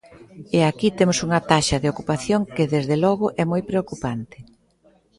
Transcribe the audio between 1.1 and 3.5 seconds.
unha taxa de ocupación que, desde logo, é